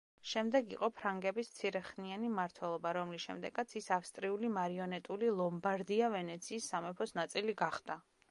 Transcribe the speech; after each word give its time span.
შემდეგ 0.27 0.71
იყო 0.75 0.87
ფრანგების 0.99 1.49
მცირეხნიანი 1.51 2.29
მმართველობა, 2.31 2.93
რომლის 2.97 3.25
შემდეგაც 3.27 3.75
ის 3.81 3.89
ავსტრიული 3.99 4.49
მარიონეტული 4.55 5.29
ლომბარდია-ვენეციის 5.41 6.71
სამეფოს 6.73 7.17
ნაწილი 7.23 7.57
გახდა. 7.65 8.03